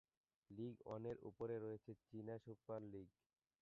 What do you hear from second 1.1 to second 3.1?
উপরে রয়েছে চীনা সুপার লীগ।